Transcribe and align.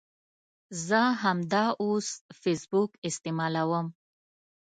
زه 0.85 1.01
همداوس 1.23 2.07
فیسبوک 2.41 2.91
استعمالوم 3.07 3.85